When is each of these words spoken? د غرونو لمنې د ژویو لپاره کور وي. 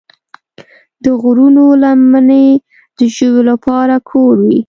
د 1.03 1.05
غرونو 1.21 1.63
لمنې 1.83 2.47
د 2.97 2.99
ژویو 3.15 3.41
لپاره 3.49 3.95
کور 4.09 4.35
وي. 4.47 4.59